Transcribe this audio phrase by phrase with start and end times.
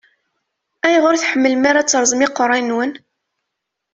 [0.85, 2.91] Ayɣer ur tḥemmlem ara ad teṛṛẓem iqeṛṛa-nwen?